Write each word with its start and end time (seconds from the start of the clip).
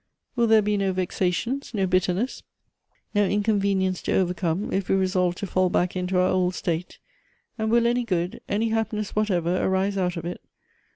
Will 0.35 0.47
there 0.47 0.63
be 0.63 0.77
no 0.77 0.93
vexations, 0.93 1.75
no 1.75 1.85
bitterness, 1.85 2.41
no 3.13 3.23
inconvenience 3.27 4.01
to 4.01 4.13
overcome, 4.15 4.73
if 4.73 4.89
we 4.89 4.95
resolve 4.95 5.35
to 5.35 5.45
fall 5.45 5.69
back 5.69 5.95
into 5.95 6.15
our 6.17 6.27
old 6.29 6.55
state? 6.55 6.97
and 7.55 7.69
will 7.69 7.85
any 7.85 8.03
good, 8.03 8.41
any 8.49 8.69
happiness 8.69 9.15
what 9.15 9.29
ever, 9.29 9.63
arise 9.63 9.99
out 9.99 10.17
of 10.17 10.25
it? 10.25 10.41